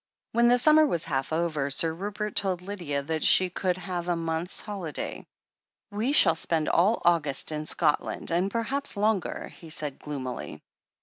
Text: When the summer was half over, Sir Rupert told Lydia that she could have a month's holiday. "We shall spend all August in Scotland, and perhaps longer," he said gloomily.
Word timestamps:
When 0.31 0.47
the 0.47 0.57
summer 0.57 0.87
was 0.87 1.03
half 1.03 1.31
over, 1.31 1.69
Sir 1.69 1.93
Rupert 1.93 2.35
told 2.35 2.63
Lydia 2.63 3.03
that 3.03 3.23
she 3.23 3.51
could 3.51 3.77
have 3.77 4.07
a 4.07 4.15
month's 4.15 4.59
holiday. 4.59 5.27
"We 5.91 6.11
shall 6.11 6.33
spend 6.33 6.69
all 6.69 6.99
August 7.05 7.51
in 7.51 7.67
Scotland, 7.67 8.31
and 8.31 8.49
perhaps 8.49 8.97
longer," 8.97 9.49
he 9.57 9.69
said 9.69 9.99
gloomily. 9.99 10.63